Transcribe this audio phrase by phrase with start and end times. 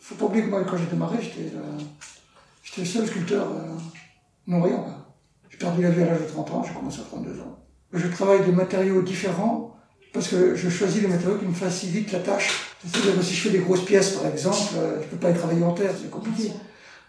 [0.00, 1.78] faut pas oublier que moi, quand j'ai démarré, j'étais euh,
[2.62, 3.74] j'étais le seul sculpteur euh,
[4.76, 5.16] quoi.
[5.50, 7.58] J'ai perdu la vue à l'âge de 30 ans, j'ai commencé à 32 ans.
[7.92, 9.76] Je travaille des matériaux différents
[10.12, 12.76] parce que je choisis les matériaux qui me facilitent la tâche.
[12.84, 15.34] C'est-à-dire que si je fais des grosses pièces, par exemple, euh, je peux pas y
[15.34, 16.52] travailler en terre, c'est compliqué.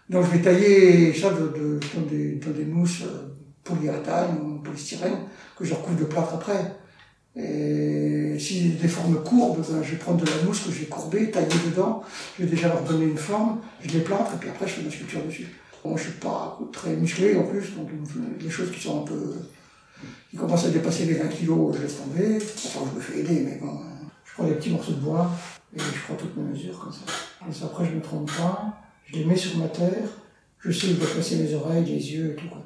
[0.08, 3.28] Donc je vais tailler ça de, de- dans, des, dans des mousses euh,
[3.64, 5.18] polyuréthane ou polystyrène
[5.56, 6.76] que je recouvre de plâtre après.
[7.36, 10.80] Et si j'ai des formes courbes, ben, je vais prendre de la mousse que je
[10.80, 12.02] vais courber, tailler dedans,
[12.36, 14.82] je vais déjà leur donner une forme, je les plâtre et puis après je fais
[14.82, 15.48] ma sculpture dessus.
[15.84, 17.88] Bon, je suis pas très musclé en plus, donc
[18.40, 19.34] les choses qui sont un peu
[20.30, 22.36] qui commencent à dépasser les 20 kilos, je laisse tomber.
[22.36, 23.80] Enfin, je me fais aider, mais bon,
[24.24, 25.30] je prends des petits morceaux de bois
[25.74, 27.00] et je prends toutes mes mesures comme ça.
[27.52, 28.74] Ça, après, je me trompe pas,
[29.06, 30.08] je les mets sur ma terre,
[30.60, 32.48] je sais où je dois placer mes oreilles, les yeux et tout.
[32.48, 32.62] Quoi.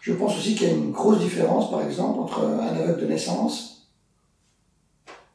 [0.00, 3.06] Je pense aussi qu'il y a une grosse différence, par exemple, entre un aveugle de
[3.06, 3.73] naissance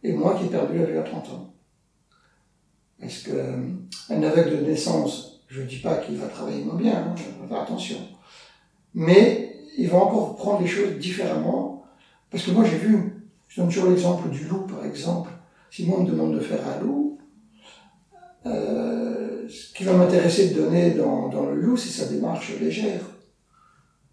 [0.04, 1.54] et moi qui ai perdu la vue à 30 ans.
[3.00, 3.32] Parce que
[4.10, 7.24] un aveugle de naissance, je ne dis pas qu'il va travailler moins bien, hein, je
[7.24, 7.98] vais faire attention.
[8.94, 11.86] Mais il va encore prendre les choses différemment.
[12.30, 15.32] Parce que moi, j'ai vu, je donne toujours l'exemple du loup, par exemple.
[15.72, 17.18] Si moi, on me demande de faire un loup,
[18.46, 23.02] euh, ce qui va m'intéresser de donner dans, dans le loup, c'est sa démarche légère.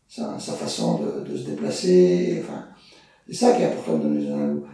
[0.08, 2.42] Sa, sa façon de, de se déplacer.
[2.42, 2.68] Enfin,
[3.26, 4.66] c'est ça qui est important de donner dans un loup.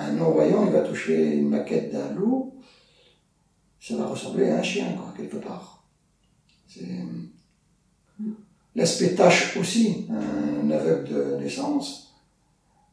[0.00, 2.54] Un non-voyant, il va toucher une maquette d'un loup,
[3.80, 5.84] ça va ressembler à un chien, quoi, quelque part.
[6.68, 6.86] C'est
[8.76, 10.06] l'aspect tâche aussi.
[10.10, 12.14] Un aveugle de naissance,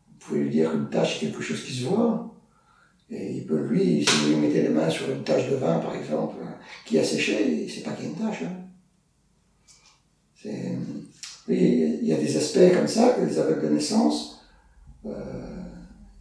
[0.08, 2.31] vous pouvez lui dire qu'une tâche est quelque chose qui se voit.
[3.12, 5.78] Et il peut, lui, si vous lui mettez les mains sur une tache de vin,
[5.78, 6.38] par exemple,
[6.88, 8.42] qui a séché, c'est pas qu'il y a une tâche.
[8.44, 8.56] Hein.
[10.42, 10.78] C'est-
[11.47, 14.42] Oui, il y a des aspects comme ça que les aveugles de naissance,
[15.06, 15.62] euh,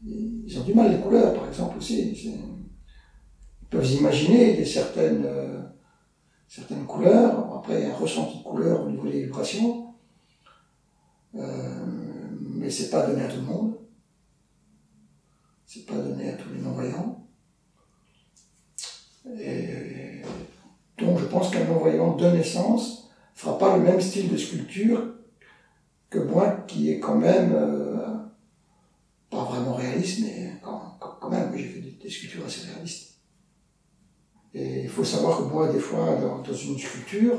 [0.05, 2.13] ils ont du mal les couleurs, par exemple, aussi.
[2.13, 5.63] Ils peuvent imaginer des certaines, euh,
[6.47, 7.55] certaines couleurs.
[7.57, 9.95] Après, un ressenti de couleur au niveau des vibrations.
[11.35, 11.85] Euh,
[12.41, 13.79] mais c'est pas donné à tout le monde.
[15.67, 17.27] C'est pas donné à tous les non-voyants.
[20.99, 25.15] Donc, je pense qu'un non-voyant de naissance fera pas le même style de sculpture
[26.11, 27.94] que moi, qui est quand même euh,
[29.35, 33.15] pas vraiment réaliste, mais quand, même, j'ai fait des, des sculptures assez réalistes.
[34.55, 37.39] Et il faut savoir que moi, des fois, dans, dans une sculpture,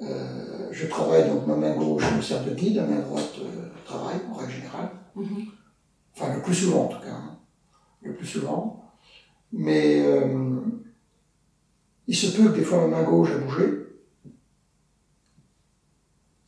[0.00, 3.68] euh, je travaille, donc ma main gauche me sert de guide, ma main droite euh,
[3.84, 4.90] travaille, en règle générale.
[6.14, 7.12] Enfin, le plus souvent, en tout cas.
[7.12, 7.38] hein.
[8.00, 8.84] Le plus souvent.
[9.52, 10.60] Mais euh,
[12.06, 13.86] il se peut que des fois ma main gauche a bougé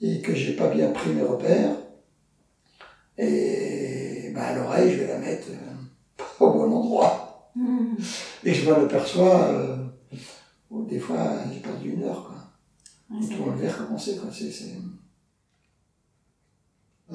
[0.01, 1.77] et que j'ai pas bien pris mes repères.
[3.19, 3.80] Et
[4.41, 5.75] ben, à l'oreille, je vais la mettre euh,
[6.17, 7.53] pas au bon endroit.
[8.45, 9.77] Et je m'en aperçois, euh,
[10.71, 11.19] bon, des fois,
[11.53, 12.25] j'ai perdu une heure.
[12.25, 13.21] Quoi.
[13.21, 14.17] Et tout enlever, recommencer.
[14.17, 14.31] Quoi.
[14.33, 14.77] C'est, c'est...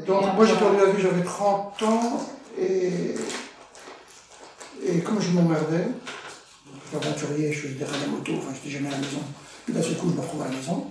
[0.05, 2.21] Donc, moi, j'ai perdu la vue, j'avais 30 ans,
[2.59, 3.15] et,
[4.85, 5.87] et comme je m'emmerdais,
[6.93, 9.21] aventurier, je faisais derrière la moto, enfin, j'étais jamais à la maison.
[9.63, 10.89] Puis d'un seul coup, je me retrouve à la maison.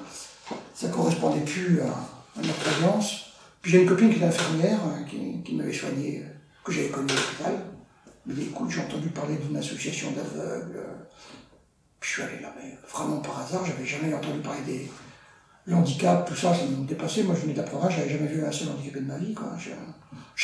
[0.75, 3.34] Ça correspondait plus à, à ma croyance.
[3.65, 6.29] Puis j'ai une copine qui est infirmière, hein, qui, m'avait soigné, euh,
[6.63, 7.65] que j'avais connue à l'hôpital.
[8.05, 10.85] Elle m'a dit, écoute, j'ai entendu parler d'une association d'aveugles.
[11.99, 14.91] Puis je suis allé là, mais vraiment par hasard, j'avais jamais entendu parler des
[15.67, 17.23] l'handicap, tout ça, ça me dépassait.
[17.23, 19.33] Moi, je venais de la province, j'avais jamais vu un seul handicapé de ma vie.
[19.33, 19.57] Quoi.
[19.57, 19.71] Je,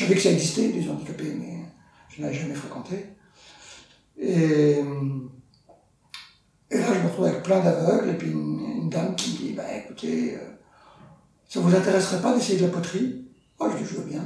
[0.03, 1.59] savais que ça existait, des handicapés, mais
[2.09, 3.05] je n'avais jamais fréquenté.
[4.17, 4.77] Et,
[6.71, 9.77] là, je me retrouve avec plein d'aveugles, et puis une, dame qui me dit, bah
[9.77, 10.39] écoutez, euh,
[11.51, 13.27] ça vous intéresserait pas d'essayer de la poterie?
[13.59, 14.25] Oh, je dis, je veux bien.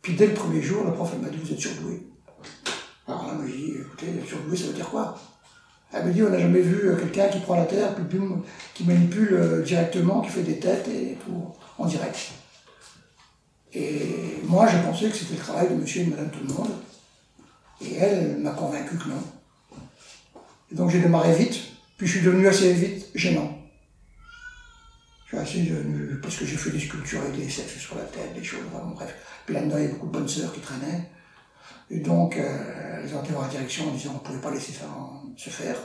[0.00, 2.08] Puis dès le premier jour, la prof, elle m'a dit, vous êtes surdoué.
[3.06, 5.16] Alors là, moi, je dis, écoutez, surdoué, ça veut dire quoi?
[5.92, 8.18] Elle me dit, on n'a jamais vu euh, quelqu'un qui prend la terre, puis
[8.74, 11.18] qui manipule euh, directement, qui fait des têtes et
[11.78, 12.16] en direct.
[13.74, 16.54] Et moi, j'ai pensé que c'était le travail de monsieur et de madame tout le
[16.54, 16.70] monde.
[17.82, 19.22] Et elle m'a convaincu que non.
[20.70, 21.58] Et donc j'ai démarré vite,
[21.98, 23.51] puis je suis devenu assez vite gênant.
[25.34, 28.44] Assez devenu, parce que j'ai fait des sculptures avec des sexes sur la tête, des
[28.44, 29.14] choses, vraiment, bref.
[29.46, 31.08] Puis là-dedans, beaucoup de bonnes sœurs qui traînaient.
[31.90, 34.50] Et donc, euh, elles ont été voir la direction en disant qu'on ne pouvait pas
[34.50, 34.84] laisser ça
[35.36, 35.76] se faire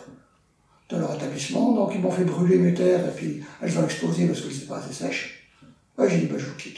[0.90, 1.74] dans leur établissement.
[1.74, 4.66] Donc, ils m'ont fait brûler mes terres, et puis elles ont explosé parce qu'elles n'étaient
[4.66, 5.50] pas assez sèches.
[5.98, 6.78] J'ai dit, bah, je vous quitte.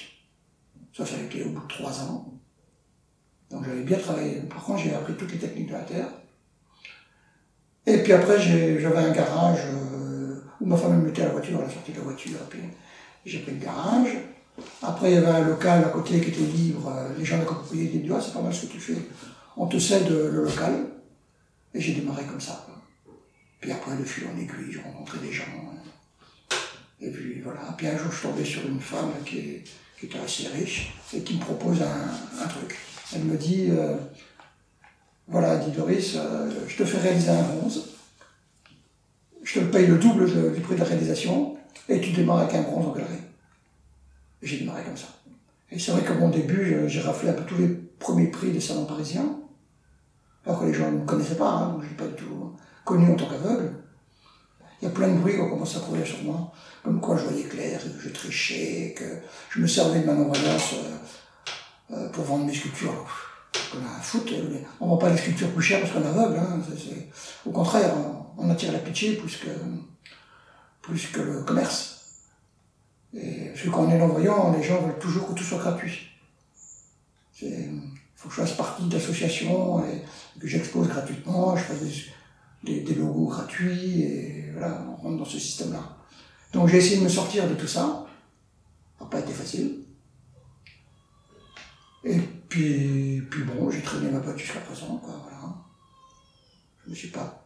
[0.96, 2.34] Ça, ça a été au bout de trois ans.
[3.50, 4.42] Donc, j'avais bien travaillé.
[4.42, 6.08] Par contre, j'ai appris toutes les techniques de la terre.
[7.88, 9.99] Et puis après, j'avais un garage euh,
[10.62, 12.38] ma femme me mettait la voiture, la sortie de la voiture.
[12.50, 12.60] Puis
[13.26, 14.18] j'ai pris le garage.
[14.82, 16.94] Après, il y avait un local à côté qui était libre.
[16.94, 18.98] Euh, Les gens de la copropriété disaient, ah, c'est pas mal ce que tu fais.
[19.56, 20.86] On te cède le local.
[21.74, 22.66] Et j'ai démarré comme ça.
[23.60, 25.44] Puis après, de fil en aiguille, je rencontrais des gens.
[27.02, 27.62] Et puis voilà.
[27.78, 29.62] Puis un jour, je suis tombé sur une femme qui,
[30.02, 32.78] était assez riche et qui me propose un, truc.
[33.14, 33.98] Elle me dit euh,
[35.28, 37.99] Voilà, dit Doris, euh, je te fais réaliser un bronze.
[39.52, 41.58] Je te paye le double du prix de la réalisation
[41.88, 43.24] et tu démarres avec un bronze en galerie.
[44.44, 45.08] J'ai démarré comme ça.
[45.72, 47.68] Et c'est vrai qu'à mon début, j'ai raflé un peu tous les
[47.98, 49.40] premiers prix des salons parisiens.
[50.46, 52.54] Alors que les gens ne me connaissaient pas, hein, je n'ai pas du tout
[52.86, 53.74] connu en tant qu'aveugle.
[54.80, 56.52] Il y a plein de bruits qui ont commencé à courir sur moi,
[56.84, 59.04] comme quoi je voyais clair, que je trichais, que
[59.50, 60.58] je me servais de ma non euh,
[61.92, 63.04] euh, pour vendre mes sculptures.
[63.76, 64.32] On a un foot,
[64.80, 66.38] on ne vend pas les sculptures plus chères parce qu'on est aveugle.
[66.38, 66.60] Hein,
[67.48, 67.96] Au contraire,
[68.40, 69.50] on, attire la pitié plus que,
[70.82, 72.26] plus que le commerce.
[73.14, 76.10] Et, parce que quand on est non-voyant, les gens veulent toujours que tout soit gratuit.
[77.42, 77.82] Il
[78.16, 80.04] faut que je fasse partie d'associations et
[80.40, 81.80] que j'expose gratuitement, je fasse
[82.64, 85.98] des, des, logos gratuits, et voilà, on rentre dans ce système-là.
[86.52, 88.06] Donc j'ai essayé de me sortir de tout ça.
[88.98, 89.86] Ça n'a pas été facile.
[92.04, 92.18] Et
[92.50, 95.56] puis, puis bon, j'ai traîné ma boîte jusqu'à présent, voilà.
[96.82, 97.46] Je ne me suis pas.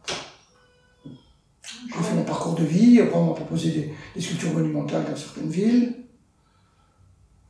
[1.64, 5.50] J'ai fait mon parcours de vie, après on m'a proposé des, sculptures monumentales dans certaines
[5.50, 5.94] villes.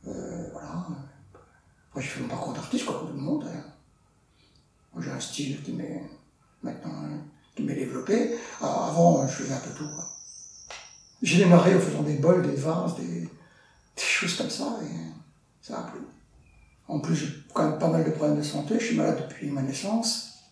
[0.07, 0.87] Euh, voilà.
[1.89, 3.45] Après j'ai fait mon parcours d'artiste, quoi, comme tout le monde.
[3.47, 5.01] Hein.
[5.01, 6.03] J'ai un style qui m'est
[6.63, 6.91] maintenant
[7.55, 8.37] qui m'est développé.
[8.61, 9.89] avant, je faisais un peu tout.
[11.21, 13.29] J'ai démarré en faisant des bols, des vases, des,
[13.97, 14.95] choses comme ça, et
[15.61, 15.99] ça a plu.
[16.87, 18.77] En plus, j'ai quand même pas mal de problèmes de santé.
[18.79, 20.43] Je suis malade depuis ma naissance.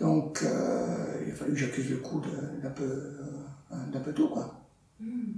[0.00, 2.22] Donc, euh, il a fallu que j'accuse le coup
[2.62, 4.60] d'un peu, euh, d'un peu tout, quoi.
[5.00, 5.32] Hmm.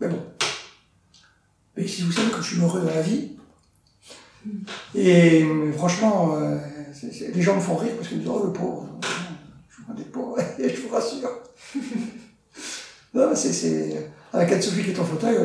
[0.00, 0.22] Mais bon.
[1.76, 3.36] Mais si vous savez que je suis heureux dans la vie,
[4.44, 4.62] hmm.
[4.94, 5.44] et
[5.76, 6.58] franchement, euh,
[7.34, 9.00] les gens me font rire parce qu'ils me disent Oh, le pauvre,
[9.68, 11.30] je vous des pauvres, je vous rassure.
[13.14, 14.10] non, c'est.
[14.32, 15.36] Avec Anne-Sophie qui est en fauteuil,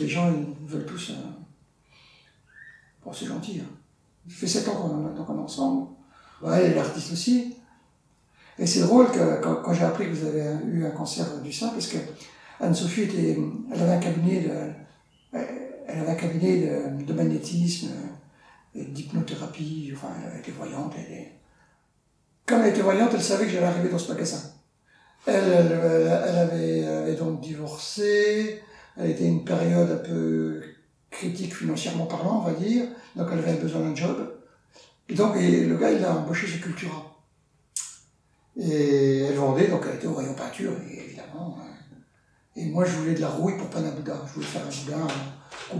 [0.00, 1.12] les, gens ils veulent tous.
[3.04, 3.60] Bon, c'est gentil.
[3.60, 3.70] Hein.
[4.28, 5.86] Ça fait 7 ans qu'on est ensemble.
[6.42, 7.55] Ouais, elle est artiste aussi.
[8.58, 11.68] Et c'est drôle que quand, j'ai appris que vous avez eu un cancer du sein,
[11.68, 11.98] parce que
[12.60, 13.36] Anne-Sophie était,
[13.72, 15.38] elle avait un cabinet de,
[15.86, 16.70] elle avait un cabinet
[17.06, 17.88] de, magnétisme,
[18.74, 20.94] d'hypnothérapie, enfin, elle était voyante.
[20.96, 21.26] Elle
[22.46, 24.40] Comme elle était voyante, elle savait que j'allais arriver dans ce magasin.
[25.26, 28.62] Elle, elle, avait, donc divorcé,
[28.96, 30.62] elle était une période un peu
[31.10, 32.84] critique financièrement parlant, on va dire,
[33.16, 34.34] donc elle avait besoin d'un job.
[35.08, 37.15] Et donc, le gars, il a embauché chez Cultura.
[38.58, 41.58] Et elle vendait, donc elle était au rayon peinture, évidemment.
[41.60, 41.66] Hein.
[42.56, 44.22] Et moi, je voulais de la rouille pour Panabuda.
[44.26, 45.06] Je voulais faire un boudin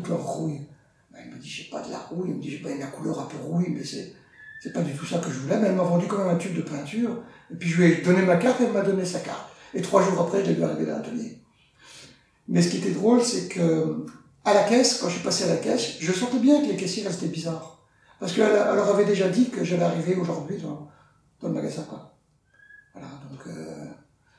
[0.02, 0.60] couleur rouille.
[1.10, 2.28] Ben, il me dit, j'ai pas de la rouille.
[2.28, 4.12] Il me dit, j'ai pas la couleur un peu rouille, mais c'est,
[4.62, 5.58] c'est pas du tout ça que je voulais.
[5.58, 7.22] Mais elle m'a vendu quand même un tube de peinture.
[7.50, 9.48] Et puis, je lui ai donné ma carte et elle m'a donné sa carte.
[9.72, 11.38] Et trois jours après, je l'ai vu arriver dans l'atelier.
[12.48, 14.06] Mais ce qui était drôle, c'est que,
[14.44, 16.76] à la caisse, quand je suis passé à la caisse, je sentais bien que les
[16.76, 17.82] caissiers restaient bizarres.
[18.20, 20.88] Parce qu'elle leur avait déjà dit que j'allais arriver aujourd'hui dans,
[21.42, 21.84] le magasin.
[21.88, 22.05] Quoi.
[23.26, 23.86] Voilà, donc euh,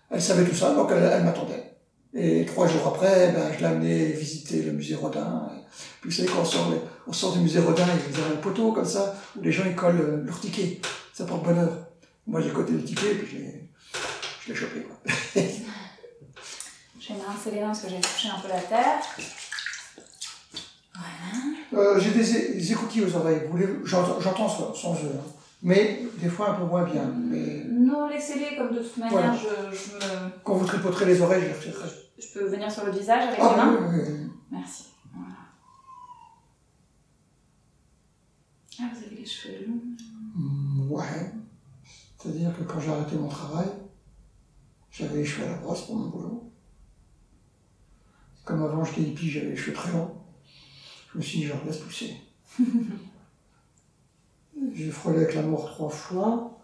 [0.09, 1.75] elle savait tout ça, donc elle, m'attendait.
[2.13, 5.51] Et trois jours après, ben, je l'ai amené visiter le musée Rodin.
[6.01, 6.73] puis vous savez, quand on sort,
[7.05, 9.63] on sort du musée Rodin, il y a un poteau comme ça, où les gens
[9.65, 10.81] ils collent euh, leur ticket.
[11.13, 11.69] Ça porte bonheur.
[12.25, 13.37] Moi j'ai coté le ticket, puis
[14.43, 14.81] je l'ai chopé.
[14.81, 14.97] Quoi.
[15.35, 19.01] je vais me rincer les mains parce que j'ai touché un peu la terre.
[21.73, 23.41] Euh, j'ai des, écoutilles aux oreilles.
[23.83, 25.11] J'entends sans, sans eux.
[25.13, 25.31] Hein.
[25.63, 27.05] Mais des fois un peu moins bien.
[27.05, 27.65] Mais...
[27.69, 29.33] Non, laissez-les comme de toute manière.
[29.33, 30.29] Je, je me...
[30.43, 31.89] Quand vous tripoterez les oreilles, je les retirerai.
[32.19, 34.85] Je peux venir sur le visage avec ah, les mains oui, oui, Merci.
[35.13, 35.35] Voilà.
[38.79, 39.81] Ah, vous avez les cheveux longs
[40.35, 41.31] mm, Ouais.
[42.17, 43.67] C'est-à-dire que quand j'ai arrêté mon travail,
[44.91, 46.51] j'avais les cheveux à la brosse pour mon boulot.
[48.45, 50.15] Comme avant j'étais hippie, j'avais les cheveux très longs.
[51.11, 52.15] Je me suis dit, je laisse pousser.
[54.77, 56.61] J'ai frôlé avec la mort trois fois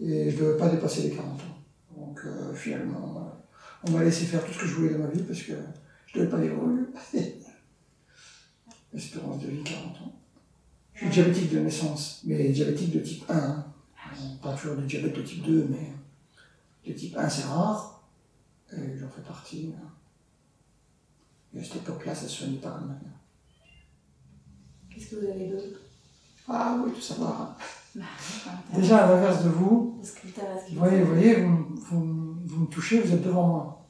[0.00, 1.44] et je ne devais pas dépasser les 40 ans.
[1.96, 3.32] Donc euh, finalement,
[3.84, 5.52] on m'a laissé faire tout ce que je voulais dans ma vie parce que
[6.06, 6.86] je ne devais pas évoluer.
[8.92, 10.12] Espérance de vie, 40 ans.
[10.94, 13.36] Je suis diabétique de naissance, mais diabétique de type 1.
[13.36, 13.66] Hein.
[14.42, 15.92] Pas toujours de diabète de type 2, mais
[16.84, 18.02] de type 1 c'est rare.
[18.72, 19.72] Et j'en fais partie.
[19.76, 19.88] Hein.
[21.54, 23.16] Et à cette époque-là, ça se soignait comme maintenant.
[24.90, 25.87] Qu'est-ce que vous avez d'autre?
[26.48, 27.56] Ah oui, tout savoir.
[27.94, 28.02] Bah,
[28.74, 31.66] Déjà, à l'inverse de vous, vous voyez, vous, voyez vous,
[32.44, 33.88] vous, me touchez, vous êtes devant moi.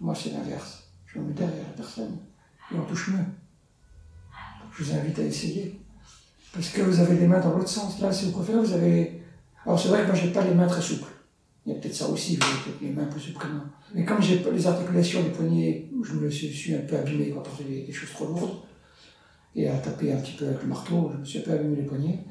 [0.00, 0.84] Moi, c'est l'inverse.
[1.06, 2.18] Je me mets derrière la personne
[2.72, 3.24] et on touche mieux.
[4.72, 5.80] Je vous invite à essayer.
[6.52, 8.00] Parce que vous avez les mains dans l'autre sens.
[8.00, 9.22] Là, si vous préférez, vous avez.
[9.64, 11.08] Alors, c'est vrai que moi, j'ai pas les mains très souples.
[11.66, 13.64] Il y a peut-être ça aussi, j'avais peut-être mes mains plus que moi.
[13.94, 17.56] Mais comme j'ai les articulations des poignets, je me suis un peu abîmé quand on
[17.56, 18.58] fait des, choses trop lourdes,
[19.56, 21.76] et à taper un petit peu avec le marteau, je me suis un peu abîmé
[21.76, 22.24] les poignets.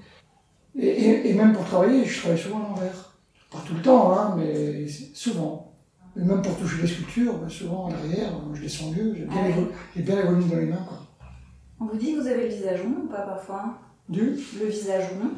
[0.76, 3.18] Et, et, même pour travailler, je travaille souvent à l'envers.
[3.52, 5.74] Pas tout le temps, hein, mais souvent.
[6.16, 9.38] Et même pour toucher les sculptures, ben, souvent à l'arrière, je descends mieux, j'ai bien,
[9.38, 10.86] ah bien, les volumes dans les mains.
[10.88, 11.00] Quoi.
[11.80, 13.78] On vous dit que vous avez le visage rond ou pas parfois?
[14.10, 14.38] Du?
[14.60, 15.32] Le visage rond.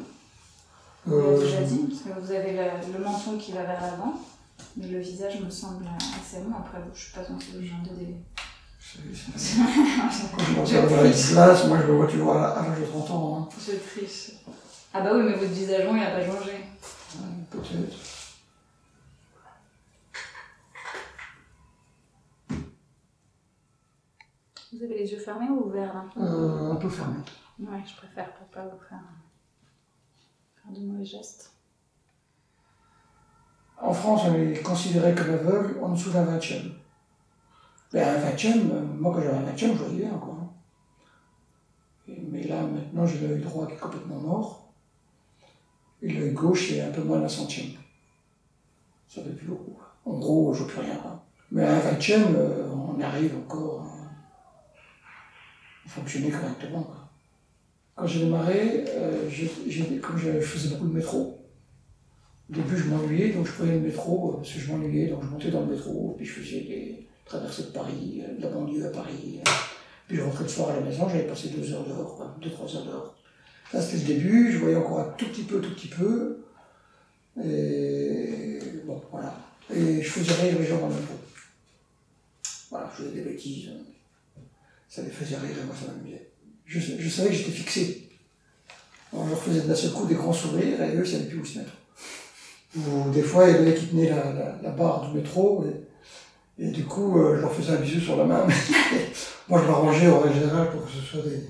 [1.06, 4.14] Vous l'avez déjà dit, parce que vous avez le, menton qui va vers l'avant,
[4.76, 6.52] mais le visage me semble assez rond.
[6.58, 8.16] Après, je ne suis pas dans ce genre de délai.
[10.54, 13.38] Quand je dans la glace, moi je le vois toujours à l'âge de 30 ans.
[13.40, 13.54] Hein.
[13.58, 14.32] Je triche.
[14.92, 16.52] Ah bah oui, mais votre visage il n'a pas changé.
[17.50, 17.96] Peut-être.
[24.72, 26.04] Vous avez les yeux fermés ou ouverts là?
[26.18, 27.22] Euh, Un peu fermés.
[27.58, 29.00] Ouais, je préfère pour pas vous faire
[30.70, 31.52] de mauvais gestes
[33.80, 36.72] En France, on est considéré comme aveugle en dessous d'un vingtième.
[37.96, 40.36] Mais un vingtième, euh, moi quand j'avais un vingtième, je voyais bien, quoi.
[42.06, 44.70] mais là, maintenant, j'ai l'œil droit qui est complètement mort.
[46.02, 47.70] Et l'œil gauche, c'est un peu moins d'un centième.
[49.08, 49.78] Ça fait plus beaucoup.
[50.04, 51.00] En gros, je ne plus rien.
[51.50, 53.86] Mais à un vingtième, euh, on arrive encore
[55.86, 56.86] à fonctionner correctement.
[57.94, 59.30] Quand j'ai démarré, euh,
[60.02, 61.40] comme je faisais beaucoup de métro,
[62.50, 65.22] au début je m'ennuyais, donc je prenais le métro, euh, parce que je m'ennuyais, donc
[65.22, 68.48] je montais dans le métro, puis je faisais des traversées de Paris, euh, de la
[68.48, 69.40] banlieue à Paris.
[70.08, 72.74] Puis je rentrais le soir à la maison, j'avais passé deux heures dehors, deux, trois
[72.74, 73.14] heures dehors.
[73.70, 76.44] Ça c'était le début, je voyais encore un tout petit peu, tout petit peu.
[77.44, 79.34] Et bon, voilà.
[79.74, 81.14] Et je faisais rire les gens dans le métro.
[82.70, 83.70] Voilà, je faisais des bêtises.
[84.88, 86.30] Ça les faisait rire et moi ça m'amusait
[86.66, 88.08] je, savais que j'étais fixé.
[89.12, 91.40] Alors je leur faisais d'un seul coup des grands sourires et eux, ils savaient plus
[91.40, 91.72] où se mettre.
[92.76, 95.64] Ou des fois, il y avait qui tenaient la, barre du métro
[96.58, 98.46] du coup, euh, je leur faisais un bisou sur la main.
[99.48, 101.48] Moi, je m'arrangeais au général pour que ce soit des,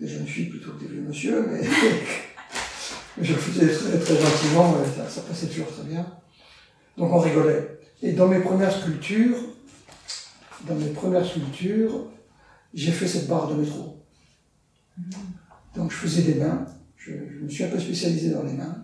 [0.00, 1.62] des, jeunes filles plutôt que des vieux monsieur, mais,
[3.22, 6.04] je le faisais très, très gentiment, ça, ça passait toujours très bien.
[6.96, 7.78] Donc on rigolait.
[8.02, 9.36] Et dans mes premières sculptures,
[10.66, 12.10] dans mes premières sculptures,
[12.72, 14.02] j'ai fait cette barre de métro.
[15.74, 18.83] Donc je faisais des mains, je, me suis un peu spécialisé dans les mains.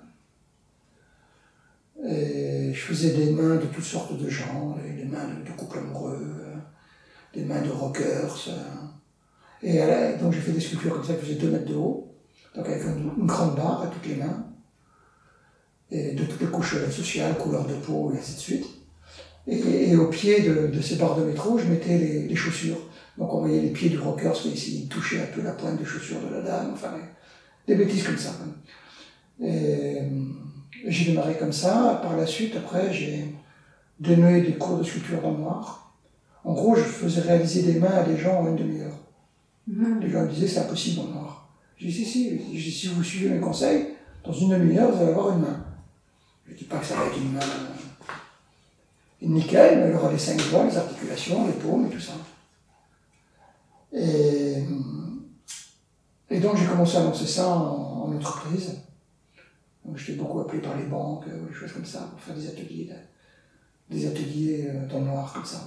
[2.09, 6.37] Et je faisais des mains de toutes sortes de gens, des mains de, couples amoureux,
[7.35, 8.49] des mains de rockers.
[9.63, 9.79] Et
[10.21, 12.15] donc j'ai fait des sculptures comme ça qui faisaient 2 mètres de haut,
[12.55, 14.47] donc avec une, grande barre à toutes les mains,
[15.91, 18.67] et de toutes les couches sociales, couleur de peau et ainsi de suite.
[19.47, 22.79] Et, au pied de, ces barres de métro, je mettais les, chaussures.
[23.19, 25.85] Donc on voyait les pieds du rocker, parce qu'il touchait un peu la pointe des
[25.85, 26.95] chaussures de la dame, enfin
[27.67, 28.31] des bêtises comme ça.
[29.43, 29.99] Et,
[30.87, 32.01] j'ai démarré comme ça.
[32.03, 33.35] Par la suite, après, j'ai
[33.99, 35.95] donné des cours de sculpture dans le noir.
[36.45, 38.97] En gros, je faisais réaliser des mains à des gens en une demi-heure.
[39.67, 40.01] Mhm.
[40.01, 41.49] Les gens me disaient c'est impossible en noir.
[41.77, 43.89] J'ai dit si, si, si vous suivez mes conseils,
[44.25, 45.65] dans une demi-heure, vous allez avoir une main.
[46.47, 47.41] Je ne dis pas que ça va être une main
[49.23, 52.13] nickel, mais elle aura les cinq doigts, les articulations, les paumes et tout ça.
[53.93, 54.65] Et,
[56.31, 58.79] et donc j'ai commencé à lancer ça en, entreprise.
[59.95, 62.91] J'étais beaucoup appelé par les banques, euh, des choses comme ça, pour faire des ateliers,
[63.91, 65.67] des ateliers euh, dans le noir comme ça.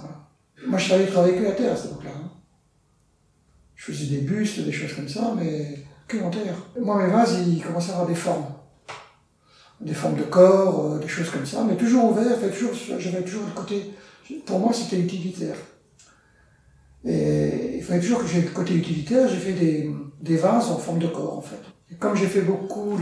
[0.66, 2.12] Moi je savais travailler que la terre à cette époque-là.
[2.14, 2.30] Hein.
[3.74, 5.78] Je faisais des bustes, des choses comme ça, mais
[6.08, 6.54] que en terre.
[6.80, 8.44] Moi mes vases, ils commençaient à avoir des formes
[9.80, 13.44] des formes de corps, euh, des choses comme ça, mais toujours ouvert, toujours, j'avais toujours
[13.46, 13.90] le côté,
[14.46, 15.56] pour moi c'était utilitaire.
[17.04, 19.90] Et il fallait toujours que j'ai le côté utilitaire, j'ai fait des,
[20.22, 21.60] des, vases en forme de corps en fait.
[21.90, 22.98] Et comme j'ai fait beaucoup,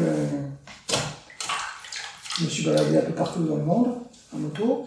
[2.38, 3.98] je me suis baladé un peu partout dans le monde,
[4.34, 4.86] en moto,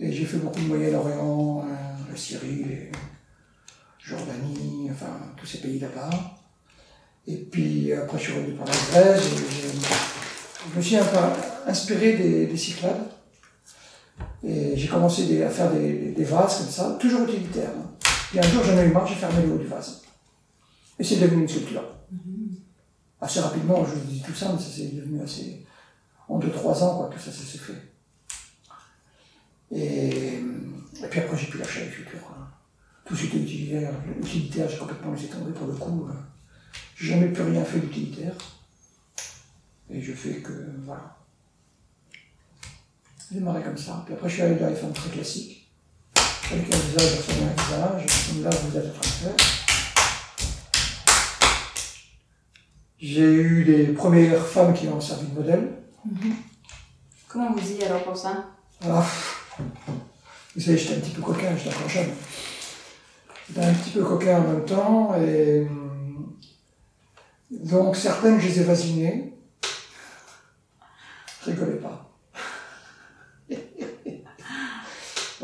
[0.00, 2.90] et j'ai fait beaucoup de Moyen-Orient, euh, la Syrie,
[3.98, 6.10] Jordanie, enfin tous ces pays là-bas.
[7.26, 9.22] Et puis après je suis revenu par la Grèce,
[10.72, 10.96] je me suis
[11.66, 13.10] inspiré des, Cyclades.
[14.42, 17.70] Et j'ai commencé à faire des, vases comme ça, toujours utilitaires.
[17.76, 17.90] Hein.
[18.34, 20.02] Et un jour, j'en ai eu marre, j'ai fermé le haut du vase.
[20.98, 21.82] Et c'est devenu une sculpture.
[23.20, 25.66] Assez rapidement, je vous dis tout ça, mais ça s'est devenu assez.
[26.28, 27.72] En 2-3 ans, quoi, que ça s'est fait.
[29.72, 30.40] Et,
[31.10, 32.18] puis après, j'ai pu lâcher la sculpture.
[33.04, 36.08] Tout ce qui était utilitaire, utilitaire j'ai complètement laissé tomber pour le coup.
[36.08, 36.12] Euh,
[36.94, 38.34] j'ai jamais plus rien fait d'utilitaire.
[39.90, 40.52] Et je fais que,
[40.84, 41.16] voilà.
[43.30, 44.02] J'ai démarré comme ça.
[44.04, 45.70] Puis après, je suis allé dans les formes très classiques.
[46.50, 49.67] Avec un visage un visage, comme là, vous êtes en train de faire.
[53.00, 55.70] J'ai eu les premières femmes qui ont servi de modèle.
[56.04, 56.34] Mhm.
[57.28, 58.46] Comment vous y alors pour ça
[58.84, 59.04] ah,
[60.54, 62.10] Vous savez, j'étais un petit peu coquin, j'étais encore jeune.
[63.46, 65.66] J'étais un petit peu coquin en même temps, et
[67.50, 69.32] donc certaines, je les ai vasinées.
[71.42, 72.10] Rigolez pas.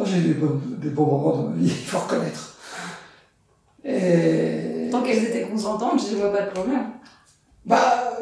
[0.04, 2.58] J'ai eu des bons, des bons moments dans ma vie, il faut reconnaître.
[3.84, 4.88] Et...
[4.90, 6.86] Tant qu'elles étaient consentantes, je ne vois pas de problème.
[7.64, 8.18] Bah,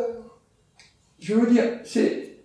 [1.19, 2.39] je vais vous dire, c'est,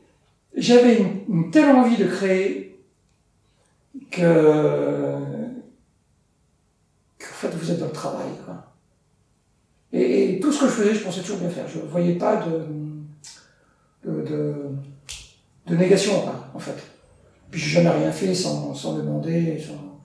[0.55, 2.79] j'avais une, telle envie de créer
[4.11, 5.17] que,
[7.19, 8.27] fait vous êtes dans le travail.
[9.93, 11.67] Et, tout ce que je faisais, je pensais toujours bien faire.
[11.67, 12.65] Je ne voyais pas de,
[14.05, 16.13] de, négation,
[16.53, 16.75] en fait.
[17.51, 20.01] Puis j'ai jamais rien fait sans, sans demander, sans,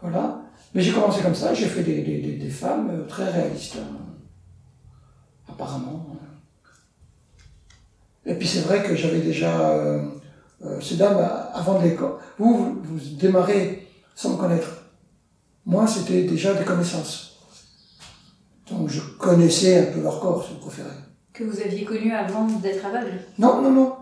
[0.00, 0.42] voilà.
[0.74, 3.96] Mais j'ai commencé comme ça, j'ai fait des, des, femmes très réalistes, hein.
[5.48, 6.06] apparemment.
[8.24, 10.02] Et puis c'est vrai que j'avais déjà euh,
[10.64, 11.18] euh, ces dames
[11.54, 12.14] avant de l'école.
[12.38, 14.82] Vous, vous, vous démarrez sans me connaître.
[15.66, 17.32] Moi, c'était déjà des connaissances.
[18.70, 20.88] Donc je connaissais un peu leur corps, si vous préférez.
[21.32, 23.18] Que vous aviez connu avant d'être aveugle?
[23.38, 23.96] Non, non, non.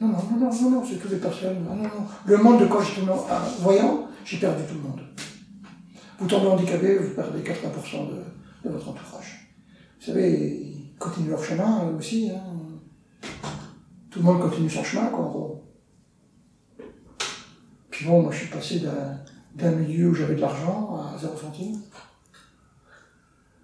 [0.00, 1.64] Non, non, non, non, non, c'est toutes les personnes.
[1.64, 2.06] Non, non, non.
[2.24, 3.06] Le monde de quand j'étais
[3.60, 5.00] voyant, j'ai perdu tout le monde.
[6.18, 9.48] Vous tombez handicapé, vous perdez 80% de, de, votre entourage.
[9.98, 12.30] Vous savez, ils continuent leur chemin aussi.
[12.30, 12.57] Hein.
[14.10, 15.64] Tout le monde continue son chemin, quoi, en gros.
[17.90, 18.80] Puis bon, moi je suis passé
[19.54, 21.80] d'un milieu où j'avais de l'argent à 0 centimes,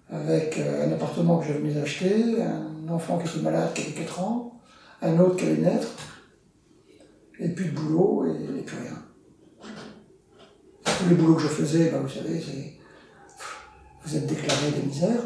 [0.09, 3.83] avec euh, un appartement que j'avais mis à acheter, un enfant qui était malade qui
[3.83, 4.59] avait 4 ans,
[5.01, 5.87] un autre qui allait naître,
[7.39, 9.01] et puis de boulot et, plus rien.
[10.83, 12.43] Tous les boulots que je faisais, ben, vous savez.
[14.03, 15.23] Vous êtes déclaré des misères.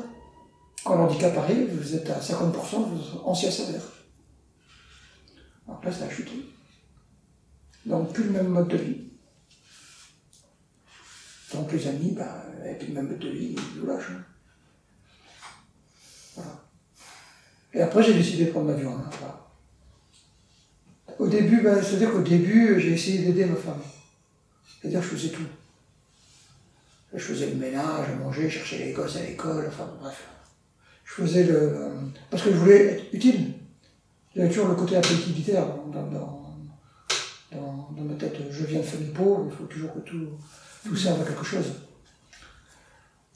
[0.84, 3.82] Quand l'handicap arrive, vous êtes à 50% de ancien salaire.
[5.70, 6.32] Alors là, ça a chuté.
[7.86, 9.04] Donc, plus le même mode de vie.
[11.54, 12.28] Donc, les amis, ben,
[12.66, 14.12] et puis le même mode de vie, ils nous lâchent.
[14.12, 14.24] Hein.
[16.36, 16.64] Voilà.
[17.74, 18.96] Et après, j'ai décidé de prendre l'avion.
[18.96, 19.48] Hein, voilà.
[21.20, 23.82] Au début, ben, c'est-à-dire qu'au début, j'ai essayé d'aider ma femme.
[24.82, 25.48] C'est-à-dire que je faisais tout.
[27.14, 30.28] Je faisais le ménage, je mangeais, je cherchais les gosses à l'école, enfin bref.
[31.04, 31.92] Je faisais le.
[32.30, 33.59] Parce que je voulais être utile.
[34.40, 36.56] Il y avait toujours le côté un peu utilitaire dans, dans,
[37.52, 38.38] dans, ma tête.
[38.50, 40.30] Je viens de famille pauvre, il faut toujours que tout,
[40.82, 41.74] tout serve à quelque chose.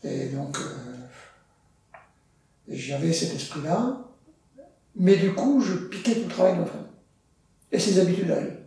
[0.02, 1.98] Et donc, euh,
[2.70, 3.98] j'avais cet esprit-là.
[4.96, 6.88] Mais du coup, je piquais tout le travail de ma femme
[7.70, 8.66] et ses habitudes à elle.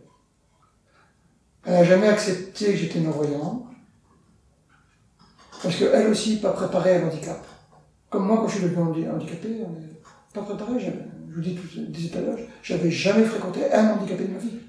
[1.65, 3.65] Elle n'a jamais accepté que j'étais non-voyant,
[5.63, 7.43] parce qu'elle aussi pas préparée à l'handicap.
[8.11, 10.01] Comme moi, quand je suis devenu handicapé, on n'est
[10.35, 10.79] pas préparé.
[10.79, 14.59] Je vous dis tout des étalages, j'avais jamais fréquenté un handicapé de ma vie.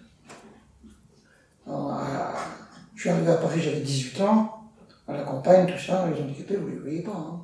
[2.95, 4.71] je suis arrivé à Paris, j'avais 18 ans,
[5.07, 7.17] à la campagne, tout ça, les handicapés, vous ne les voyez pas.
[7.17, 7.41] Hein.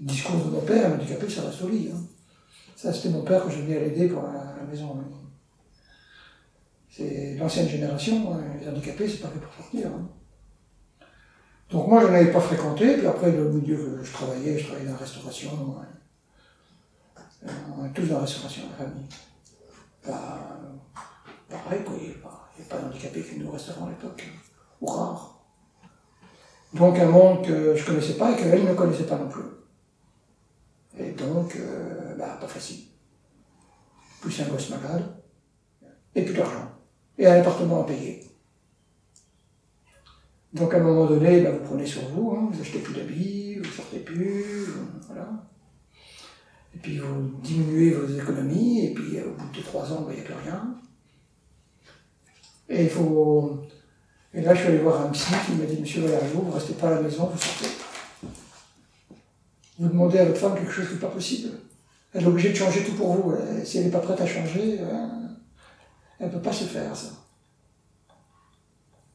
[0.00, 1.90] Le discours de mon père, un handicapé, ça reste au lit.
[1.92, 1.98] Hein.
[2.76, 4.96] Ça, c'était mon père que je venais à l'aider pour la, maison.
[6.88, 9.88] C'est l'ancienne génération, hein, les handicapés, c'est pas fait pour sortir.
[9.88, 10.08] Hein.
[11.70, 14.86] Donc moi, je n'avais pas fréquenté, puis après, le milieu que je travaillais, je travaillais
[14.86, 15.50] dans la restauration.
[17.46, 19.06] On est tous dans la restauration, la famille.
[20.06, 20.38] Bah,
[21.48, 24.26] pareil, il n'y avait pas, pas d'handicapés qui au restaurant à l'époque,
[24.80, 25.44] ou rare.
[26.74, 29.44] Donc un monde que je ne connaissais pas et qu'elle ne connaissait pas non plus.
[30.98, 32.84] Et donc, euh, bah, pas facile.
[34.20, 35.04] Plus un gosse malade,
[36.14, 36.72] et plus d'argent.
[37.16, 38.24] Et un appartement à payer.
[40.52, 43.58] Donc à un moment donné, bah, vous prenez sur vous, hein, vous achetez plus d'habits,
[43.58, 44.66] vous sortez plus,
[45.06, 45.28] voilà.
[46.78, 50.20] Et puis vous diminuez vos économies, et puis au bout de trois ans, bah, il
[50.20, 50.76] n'y a plus rien.
[52.68, 53.64] Et il faut.
[54.32, 56.54] Et là, je suis allé voir un psy qui m'a dit Monsieur Valerio, vous ne
[56.54, 57.66] restez pas à la maison, vous sortez
[59.78, 61.50] vous demandez à votre femme quelque chose qui n'est pas possible.
[62.12, 63.34] Elle est obligée de changer tout pour vous.
[63.64, 65.06] si elle n'est pas prête à changer, euh,
[66.18, 67.10] elle ne peut pas se faire, ça.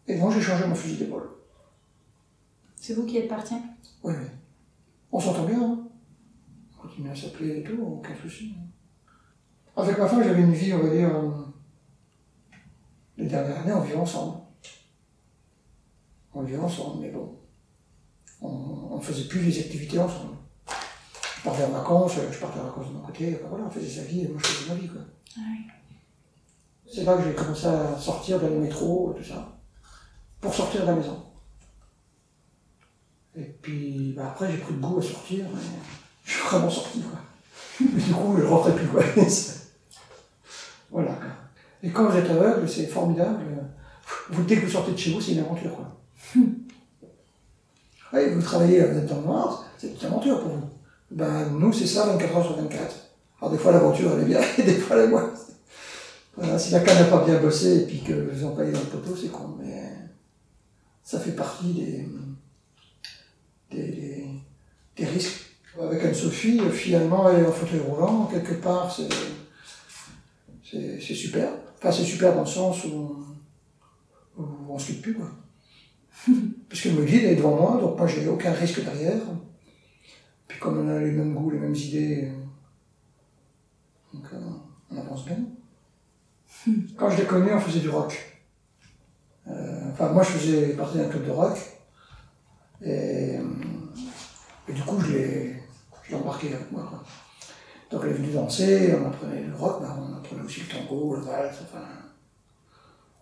[0.08, 1.30] Et donc j'ai changé mon fusil d'épaule.
[2.78, 3.56] C'est vous qui êtes parti?
[4.04, 4.28] Oui, oui.
[5.12, 5.82] On s'entend bien, hein
[6.93, 8.53] On continue à s'appeler et tout, aucun souci.
[9.75, 11.32] Avec ma femme, j'avais une vie, on va dire, euh,
[13.17, 14.38] les dernières années, on vivait ensemble.
[16.34, 17.36] On vivait ensemble, mais bon,
[18.41, 20.38] on ne faisait plus les activités ensemble
[21.43, 24.08] je partais en vacances, je partais en vacances de mon côté, voilà, on faisait sa
[24.08, 24.88] vie et moi je faisais ma vie.
[24.88, 25.01] Quoi.
[25.38, 25.41] Ah
[26.89, 29.60] c'est là que j'ai commencé à sortir dans le métro, tout ça,
[30.39, 31.21] pour sortir de la maison.
[33.36, 35.45] Et puis bah, après j'ai pris le goût à sortir,
[36.23, 37.01] je suis vraiment sorti.
[37.01, 37.19] Quoi.
[37.79, 38.88] du coup, je rentrais plus.
[38.88, 39.03] Quoi.
[40.91, 41.17] voilà.
[41.81, 43.43] Et quand vous êtes aveugle, c'est formidable.
[44.29, 45.75] Vous, dès que vous sortez de chez vous, c'est une aventure.
[45.75, 45.97] Quoi.
[48.13, 50.69] oui, vous travaillez, vous êtes dans le noir, c'est une aventure pour vous.
[51.12, 52.95] Ben, nous, c'est ça 24 heures sur 24.
[53.41, 55.29] Alors des fois, l'aventure, elle est bien, et des fois, elle est moins.
[56.36, 58.86] Voilà, si la canne n'a pas bien bossé et puis que vous employez dans le
[58.86, 59.55] poteau, c'est con.
[59.59, 59.91] Mais
[61.03, 62.09] ça fait partie des,
[63.69, 64.25] des,
[64.95, 65.52] des, risques.
[65.81, 68.25] Avec Anne-Sophie, finalement, elle est en fauteuil roulant.
[68.25, 69.09] Quelque part, c'est,
[70.99, 71.49] super.
[71.77, 73.25] Enfin, c'est super dans le sens où,
[74.38, 75.31] on ne se quitte plus, quoi.
[76.69, 79.21] Parce que me guide est devant moi, donc moi, j'ai aucun risque derrière.
[80.47, 82.31] Puis comme on a les mêmes goûts, les mêmes idées,
[84.13, 84.39] donc euh,
[84.91, 85.38] on avance bien.
[86.97, 88.33] Quand je l'ai connu, on faisait du rock.
[89.47, 91.57] Euh, enfin, moi, je faisais partie d'un club de rock.
[92.81, 93.38] Et,
[94.67, 95.62] du coup, je l'ai,
[96.11, 97.03] embarqué avec moi.
[97.89, 101.15] Donc, elle est venue danser, on apprenait le rock, mais on apprenait aussi le tango,
[101.15, 101.85] le valse, enfin.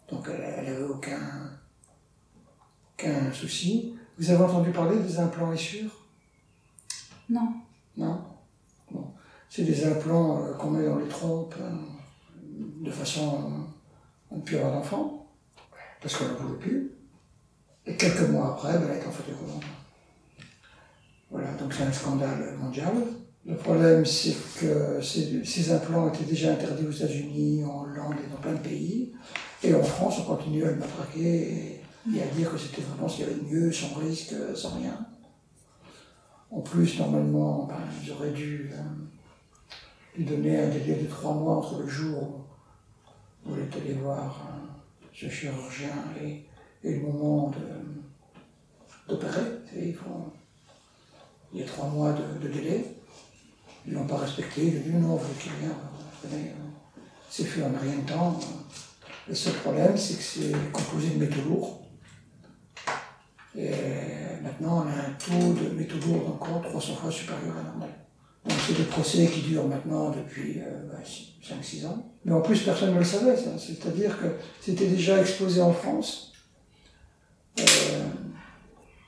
[0.10, 1.52] Donc, elle n'avait aucun,
[2.94, 3.96] aucun souci.
[4.18, 6.06] Vous avez entendu parler des implants sûrs
[7.30, 7.54] Non.
[7.98, 8.22] Non?
[8.92, 9.14] Bon.
[9.50, 11.56] C'est des implants euh, qu'on met dans les trompes.
[11.60, 11.70] Euh,
[12.82, 13.70] de façon
[14.32, 15.28] à ne plus avoir d'enfant,
[16.02, 16.92] parce qu'on ne voulait plus.
[17.86, 19.60] Et quelques mois après, ben, elle est en fauteuil roulant.
[21.32, 22.94] Voilà, donc c'est un scandale mondial.
[23.46, 28.38] Le problème, c'est que ces, implants étaient déjà interdits aux États-Unis, en Hollande et dans
[28.38, 29.14] plein de pays.
[29.64, 31.82] Et en France, on continue à le matraquer
[32.14, 34.76] et, à dire que c'était vraiment ce qu'il y avait de mieux, sans risque, sans
[34.76, 35.08] rien.
[36.52, 39.78] En plus, normalement, ben, j'aurais dû euh,
[40.18, 42.42] lui donner un délai de trois mois entre le jour
[43.44, 44.48] vous êtes allé voir
[45.14, 45.90] ce chirurgien
[46.22, 46.46] et,
[46.84, 47.52] le moment
[49.08, 49.42] d'opérer.
[49.76, 49.96] Il,
[51.54, 52.86] il y a trois mois de, délai.
[53.86, 54.62] Ils ne l'ont pas respecté.
[54.62, 55.52] Ont dit non, vous qu'il.
[57.30, 58.40] C'est fait en rien de temps.
[59.28, 61.82] Le seul problème, c'est que c'est composé de métaux lourds.
[63.56, 63.72] Et
[64.42, 67.90] maintenant, on a un taux de métaux lourds encore 300 fois supérieur à normal.
[68.46, 70.62] Donc c'est des procès qui durent maintenant depuis
[71.44, 72.12] 5-6 euh, ans.
[72.26, 73.36] Mais en plus, personne ne le savait.
[73.58, 74.28] C'est-à-dire que
[74.60, 76.34] c'était déjà exposé en France,
[77.60, 77.64] euh,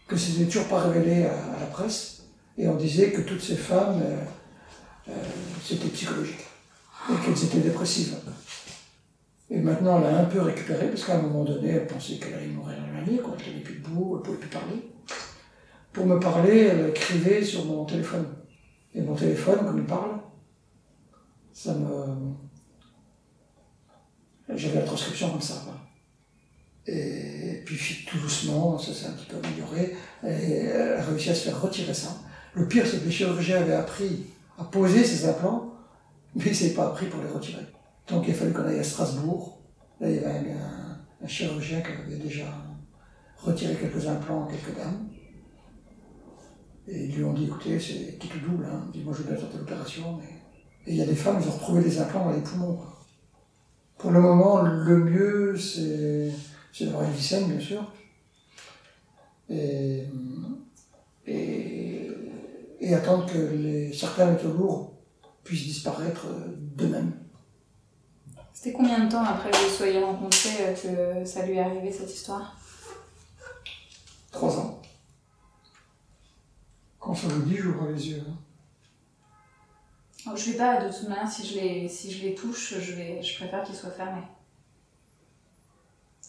[0.08, 2.13] que c'était toujours pas révélé à, la presse,
[2.58, 4.24] et on disait que toutes ces femmes, euh,
[5.10, 5.14] euh,
[5.64, 6.46] c'était psychologique,
[7.10, 8.16] et qu'elles étaient dépressives.
[9.50, 12.34] Et maintenant, elle a un peu récupéré, parce qu'à un moment donné, elle pensait qu'elle
[12.34, 13.36] allait mourir dans la nuit, quoi.
[13.40, 14.90] Elle n'avait plus debout, elle ne pouvait plus parler.
[15.92, 18.26] Pour me parler, elle écrivait sur mon téléphone.
[18.96, 20.20] Et mon téléphone, comme il parle,
[21.52, 22.34] ça me.
[24.56, 25.64] J'avais la transcription comme ça.
[26.86, 31.36] Et puis tout doucement, ça s'est un petit peu amélioré, et elle a réussi à
[31.36, 32.23] se faire retirer ça.
[32.56, 35.74] Le pire, c'est que les chirurgiens avaient appris à poser ces implants,
[36.36, 37.64] mais ils n'avaient pas appris pour les retirer.
[38.08, 39.60] Donc il a fallu qu'on aille à Strasbourg.
[40.00, 42.46] Là, il y avait un, chirurgien qui avait déjà
[43.38, 45.08] retiré quelques implants à quelques dames.
[46.86, 48.90] Et ils lui ont dit, écoutez, c'est tout double, hein.
[48.92, 50.28] dit, moi je vais bien tenter l'opération, mais...
[50.86, 52.78] Et il y a des femmes, ils ont retrouvé des implants dans les poumons.
[53.98, 56.30] Pour le moment, le mieux, c'est,
[56.74, 57.94] c'est d'avoir une vie bien sûr.
[59.50, 60.04] Et,
[61.26, 61.93] et,
[62.84, 64.94] et attendre que les, certains métaux lourds
[65.44, 67.14] puissent disparaître d'eux-mêmes.
[68.54, 72.14] C'était combien de temps après que vous soyez rencontrés que ça lui est arrivé cette
[72.14, 72.58] histoire?
[74.32, 74.82] Trois ans.
[77.00, 78.24] Quand ça vous dit, j'ouvre les yeux.
[78.28, 78.38] Hein.
[80.28, 82.94] Oh, je vais pas, de toute manière, si je les, si je les touche, je,
[82.94, 84.24] vais, je préfère qu'ils soient fermés.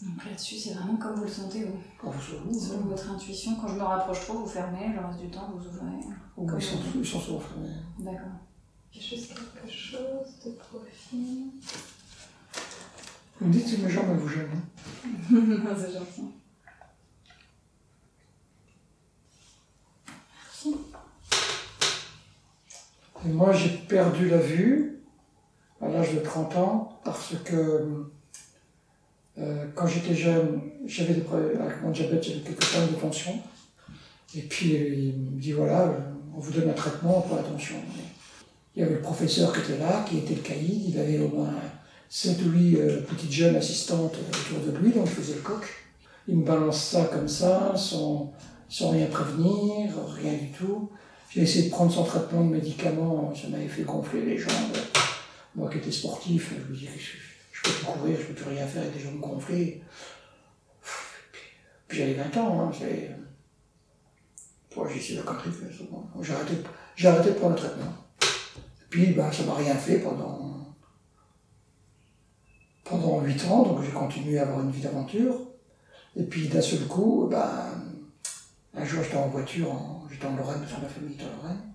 [0.05, 1.79] Donc là-dessus, c'est vraiment comme vous le sentez, vous.
[1.99, 5.31] Quand vous Selon votre intuition, quand je me rapproche trop, vous fermez, le reste du
[5.31, 6.07] temps, vous ouvrez.
[6.37, 7.71] Oh, ils, sont, ils sont souvent fermés.
[7.99, 8.21] D'accord.
[8.93, 11.51] Juste quelque chose de profil.
[13.41, 14.61] Vous me dites si mes jambes vous gênent.
[15.33, 15.75] Hein.
[15.77, 16.35] c'est gentil.
[23.27, 25.03] Et moi, j'ai perdu la vue
[25.81, 28.13] à l'âge de 30 ans parce que
[29.39, 33.33] euh, quand j'étais jeune, j'avais des problèmes avec mon diabète, j'avais quelques problèmes de tension.
[34.37, 35.93] Et puis il me dit voilà,
[36.37, 37.77] on vous donne un traitement pour la tension.
[38.75, 41.29] Il y avait le professeur qui était là, qui était le caïd, il avait au
[41.29, 41.55] moins
[42.09, 45.65] 7 ou 8 euh, petites jeunes assistantes autour de lui, donc il faisait le coq.
[46.27, 48.33] Il me balance ça comme ça, sans,
[48.69, 50.91] sans rien prévenir, rien du tout.
[51.31, 54.77] J'ai essayé de prendre son traitement de médicaments, ça m'avait fait gonfler les jambes.
[55.55, 56.91] Moi qui étais sportif, je me disais,
[57.65, 59.83] je, peux plus courir, je peux plus rien faire avec des jambes gonflées.
[61.89, 63.15] Puis, j'avais 20 ans, hein, j'ai
[64.97, 65.51] essayé de connerie,
[66.31, 66.55] arrêté,
[66.97, 67.95] j'ai arrêté de prendre le traitement.
[68.91, 70.75] Puis ben, ça m'a rien fait pendant
[72.85, 75.35] pendant 8 ans, donc j'ai continué à avoir une vie d'aventure.
[76.17, 77.73] Et puis d'un seul coup, ben,
[78.77, 79.73] un jour j'étais en voiture,
[80.11, 81.73] j'étais en Lorraine, parce que ma famille était en Lorraine.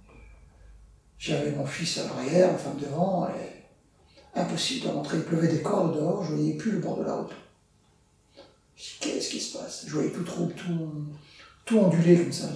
[1.17, 3.58] J'avais mon fils à l'arrière, ma femme devant, et
[4.35, 5.17] impossible de rentrer.
[5.17, 7.31] Il pleuvait des cordes dehors, je voyais plus le bord de la route.
[8.75, 9.85] Je qu'est-ce qui se passe?
[9.87, 11.05] Je voyais tout trouble, tout,
[11.65, 12.47] tout ondulé comme ça.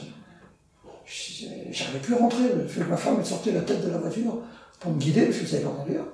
[1.06, 2.50] J'arrivais plus à rentrer.
[2.90, 4.42] Ma femme sortait la tête de la voiture
[4.80, 6.06] pour me guider, parce que ça pas conduire.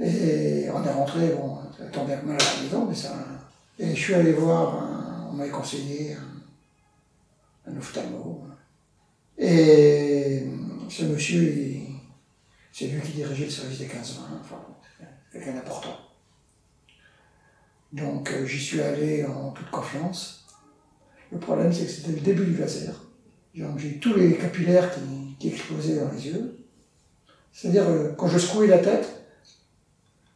[0.00, 3.14] Et on est rentré, bon, bien que mal à la maison, mais ça.
[3.78, 6.16] Et je suis allé voir, on m'avait conseillé
[7.66, 8.44] un, un ophtalmo.
[9.38, 10.44] Et
[10.88, 11.82] ce monsieur,
[12.74, 13.90] c'est lui qui dirigeait le service des 15-20,
[14.40, 14.60] enfin,
[15.32, 15.96] quelqu'un d'important.
[17.92, 20.44] Donc euh, j'y suis allé en toute confiance.
[21.30, 23.00] Le problème, c'est que c'était le début du laser.
[23.54, 26.66] J'ai tous les capillaires qui, qui explosaient dans les yeux.
[27.52, 29.08] C'est-à-dire, euh, quand je secouais la tête,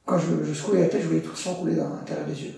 [0.04, 2.40] quand je, je secouais la tête, je voyais tout le sang couler dans l'intérieur des
[2.40, 2.54] yeux.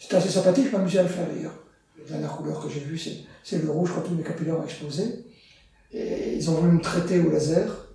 [0.00, 1.54] C'était assez sympathique, je m'amusais à le faire d'ailleurs.
[1.96, 5.24] La dernière couleur que j'ai vue, c'est le rouge quand tous mes capillaires ont explosé.
[5.92, 7.89] Et ils ont voulu me traiter au laser.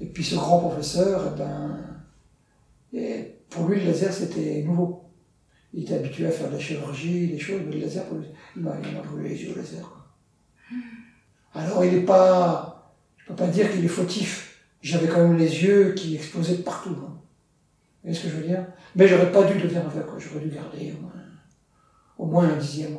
[0.00, 5.04] Et puis ce grand professeur, eh ben, pour lui, le laser, c'était nouveau.
[5.72, 8.26] Il était habitué à faire de la chirurgie, des choses, mais le laser, pour lui,
[8.56, 8.72] il m'a
[9.04, 10.00] brûlé les yeux au laser.
[11.54, 14.64] Alors il n'est pas, je peux pas dire qu'il est fautif.
[14.82, 16.90] J'avais quand même les yeux qui explosaient de partout.
[16.90, 17.18] Vous
[18.02, 18.64] voyez ce que je veux dire?
[18.96, 20.94] Mais j'aurais pas dû devenir aveugle, j'aurais dû garder
[22.18, 22.96] au moins, un dixième.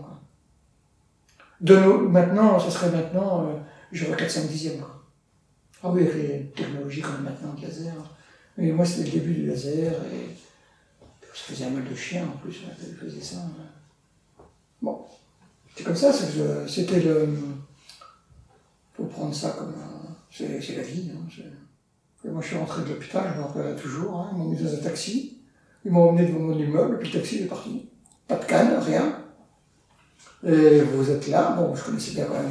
[1.59, 3.53] De maintenant, ça serait maintenant, euh,
[3.91, 4.79] j'aurais 4-5 dixièmes.
[4.79, 5.00] Quoi.
[5.83, 7.93] Ah oui, avec les technologies comme maintenant laser.
[8.57, 10.35] Mais moi, c'était le début du laser et
[11.33, 13.37] ça faisait un mal de chien en plus, je faisais ça.
[14.81, 15.05] Bon,
[15.75, 16.11] c'est comme ça,
[16.67, 17.29] c'était le.
[18.93, 19.73] faut prendre ça comme.
[20.29, 21.11] C'est la vie.
[21.13, 21.43] Hein,
[22.25, 24.73] moi, je suis rentré de l'hôpital, je me rappelle toujours, hein, ils m'ont mis dans
[24.73, 25.39] un taxi,
[25.83, 27.89] ils m'ont emmené devant mon immeuble, puis le taxi est parti.
[28.27, 29.17] Pas de canne, rien.
[30.45, 32.49] Et vous êtes là, bon, je connaissais bien quand même.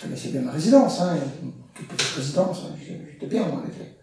[0.00, 1.52] Je connaissais bien ma résidence, hein, une
[1.86, 3.96] petite résidence, hein, j'étais bien en effet.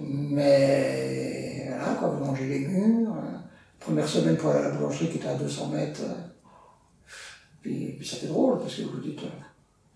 [0.00, 3.16] Mais voilà, quoi, vous mangez les murs.
[3.80, 6.02] Première semaine pour aller à la boulangerie qui était à 200 mètres.
[7.60, 9.22] Puis, puis ça fait drôle parce que vous vous dites.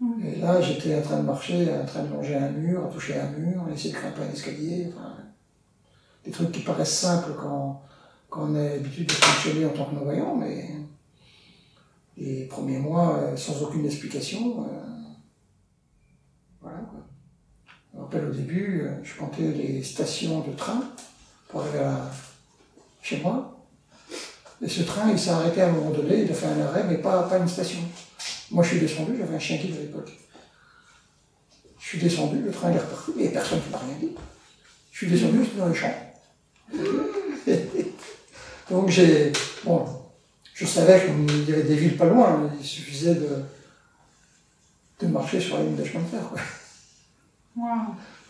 [0.00, 0.26] Mm.
[0.26, 3.20] Et là, j'étais en train de marcher, en train de longer un mur, à toucher
[3.20, 4.92] un mur, essayer de grimper un escalier.
[4.92, 5.14] Enfin,
[6.24, 7.82] des trucs qui paraissent simples quand,
[8.28, 10.70] quand on a l'habitude de fonctionner en tant que non-voyant, mais
[12.16, 14.66] les premiers mois, euh, sans aucune explication, euh,
[16.60, 17.00] voilà quoi.
[17.92, 20.82] Je me rappelle au début, euh, je comptais les stations de train
[21.48, 22.10] pour arriver à,
[23.02, 23.66] chez moi.
[24.62, 26.84] Et ce train, il s'est arrêté à un moment donné, il a fait un arrêt,
[26.88, 27.80] mais pas, pas une station.
[28.50, 30.12] Moi, je suis descendu, j'avais un chien guide à l'époque.
[31.78, 34.12] Je suis descendu, le train est reparti, avait personne qui m'a rien dit.
[34.90, 35.94] Je suis descendu, j'étais dans les champs.
[38.70, 39.32] Donc j'ai.
[39.64, 40.03] Bon,
[40.54, 43.42] je savais qu'il y avait des villes pas loin, il suffisait de,
[45.00, 46.20] de marcher sur la ligne de chemin de fer.
[46.28, 46.40] Quoi.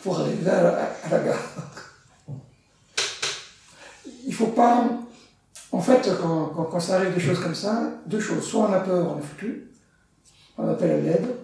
[0.02, 0.70] Pour arriver à la,
[1.04, 1.38] à la gare.
[4.24, 4.88] Il ne faut pas.
[5.70, 8.44] En fait, quand, quand, quand, ça arrive des choses comme ça, deux choses.
[8.44, 9.70] Soit on a peur, on est foutu,
[10.56, 11.36] on appelle à l'aide.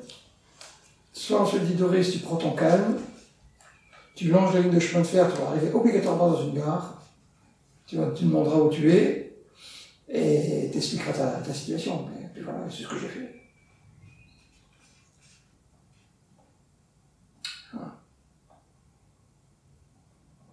[1.12, 2.96] Soit on se dit Doris, tu prends ton calme,
[4.14, 7.02] tu longes la ligne de chemin de fer, tu vas arriver obligatoirement dans une gare,
[7.86, 9.19] tu, vas, tu demanderas où tu es,
[10.12, 12.08] et tu expliqueras ta, situation.
[12.22, 13.36] Et puis voilà, c'est ce que j'ai fait.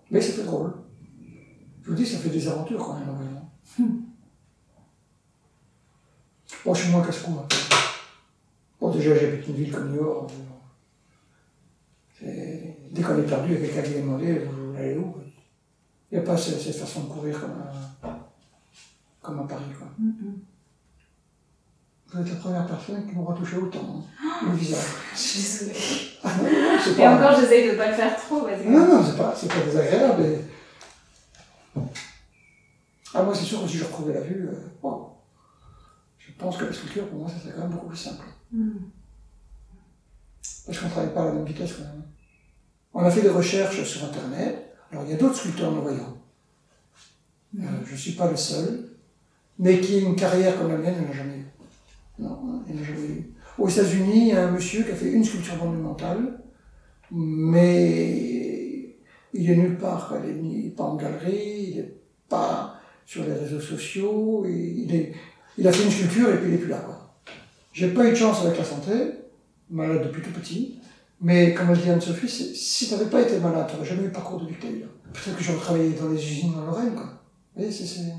[0.10, 0.74] Mais ça fait drôle.
[1.84, 3.52] Je vous dis, ça fait des aventures quand même, vraiment.
[3.78, 4.04] Hmm.
[6.64, 7.32] Bon, je suis moins casse-cou.
[7.32, 7.48] Hein.
[8.80, 10.32] Bon, déjà, j'habite une ville comme New York.
[12.22, 15.16] Dès qu'on est perdu, il y a quelqu'un qui vient demander vous allez où?
[16.12, 17.52] Il n'y a pas cette, façon de courir comme
[18.04, 18.17] à,
[19.28, 19.64] comme à Paris.
[19.78, 19.88] Quoi.
[22.10, 24.80] Vous êtes la première personne qui m'aura touché autant, hein, le visage.
[25.14, 25.80] Je suis désolée.
[26.24, 28.46] Ah, non, non, Et encore, j'essaye de ne pas le faire trop.
[28.46, 28.70] Vas-y.
[28.70, 30.24] Non, non, c'est pas, pas désagréable.
[33.14, 34.90] Ah, moi, c'est sûr que si je retrouvais la vue, euh,
[36.18, 38.26] je pense que la sculpture, pour moi, ça serait quand même beaucoup plus simple.
[38.52, 38.78] Hmm.
[40.66, 42.04] Parce qu'on ne travaille pas à la même vitesse quand même.
[42.94, 44.76] On a fait des recherches sur Internet.
[44.92, 46.18] Alors il y a d'autres sculpteurs non-voyants.
[47.60, 48.87] Euh, je ne suis pas le seul.
[49.60, 51.46] Mais qui ait une carrière comme la mienne, il n'y en a jamais eu.
[52.20, 53.34] Non, il n'y en a jamais eu.
[53.58, 56.40] Aux États-Unis, il y a un monsieur qui a fait une sculpture monumentale,
[57.12, 58.98] mais
[59.34, 60.14] il est nulle part.
[60.28, 61.94] Il n'est pas en galerie, il n'est
[62.30, 64.46] pas sur les réseaux sociaux.
[64.46, 66.86] Il, a fait une sculpture et puis il n'est plus là.
[67.74, 68.92] J'ai pas eu de chance avec la santé,
[69.70, 70.80] malade depuis tout petit.
[71.20, 74.12] Mais comme elle dit Anne-Sophie, si tu n'avais pas été malade, tu n'aurais jamais eu
[74.12, 74.70] parcours de Victor.
[75.14, 77.06] Peut-être que j'aurais travaillé dans les usines en Lorraine, quoi.
[77.56, 78.12] Vous voyez, c'est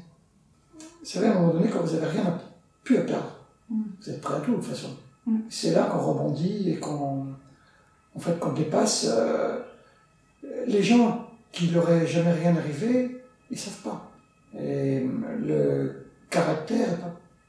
[1.14, 2.38] vrai, à un moment donné, quand vous n'avez rien
[2.84, 3.32] pu à perdre,
[3.70, 3.82] mm.
[4.00, 4.96] vous êtes prêt à tout, de toute façon.
[5.26, 5.38] Mm.
[5.48, 7.26] C'est là qu'on rebondit et qu'on
[8.14, 9.06] en fait, qu'on dépasse.
[9.08, 9.60] Euh,
[10.66, 14.10] les gens qui n'auraient jamais rien arrivé, ils ne savent pas.
[14.58, 15.06] Et
[15.40, 16.96] le caractère n'est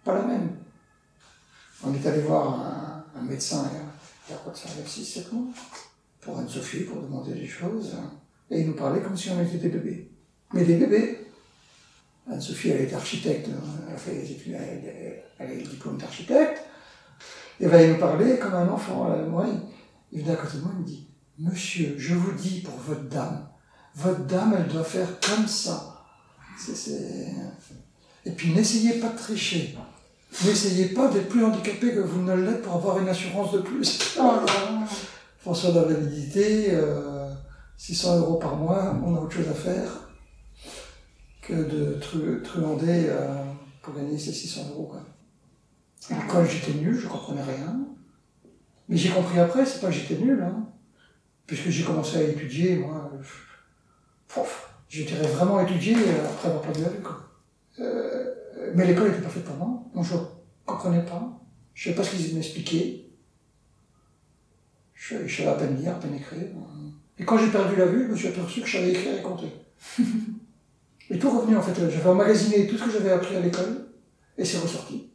[0.03, 0.49] pas, la même.
[1.83, 2.59] On est allé voir
[3.15, 3.69] un, médecin
[4.27, 5.47] il y a quoi de ça, 6-7 mois,
[6.21, 7.95] pour Anne-Sophie, pour demander des choses.
[8.51, 10.11] Et il nous parlait comme si on était des bébés.
[10.53, 11.28] Mais des bébés.
[12.31, 13.49] Anne-Sophie, elle est architecte,
[13.87, 16.61] elle a fait les études, elle, a le diplôme d'architecte.
[17.59, 19.09] Et ben, il nous parlait comme un enfant.
[19.29, 19.47] Moi,
[20.11, 21.07] il vient à côté de moi, il me dit
[21.39, 23.47] Monsieur, je vous dis pour votre dame,
[23.95, 26.05] votre dame, elle doit faire comme ça.
[28.25, 29.77] Et puis n'essayez pas de tricher.
[30.45, 34.17] N'essayez pas d'être plus handicapé que vous ne l'êtes pour avoir une assurance de plus.
[34.19, 34.31] Oh
[35.39, 36.77] François d'invalidité,
[37.77, 40.08] 600 euh, euros par mois, on a autre chose à faire
[41.49, 43.43] que de truander euh,
[43.81, 44.93] pour gagner ces 600 euros.
[46.29, 47.79] Quand j'étais nul, je comprenais rien.
[48.87, 50.67] Mais j'ai compris après, c'est pas que j'étais nul, hein,
[51.45, 53.11] puisque j'ai commencé à étudier, moi.
[54.87, 57.03] J'étais vraiment étudié après avoir perdu la vue.
[57.79, 58.33] Euh,
[58.75, 60.19] mais l'école n'était pas faite pour moi, donc je ne
[60.65, 61.39] comprenais pas.
[61.73, 63.05] Je ne savais pas ce qu'ils m'expliquaient.
[64.93, 66.47] Je, je, savais à peine lire, à peine écrire.
[67.17, 69.21] Et quand j'ai perdu la vue, je me suis aperçu que je savais écrire et
[69.21, 69.51] compter.
[71.09, 71.73] et tout revenu en fait.
[71.89, 73.87] J'avais emmagasiné tout ce que j'avais appris à l'école,
[74.37, 75.08] et c'est ressorti.